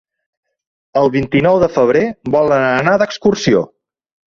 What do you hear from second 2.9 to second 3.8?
d'excursió.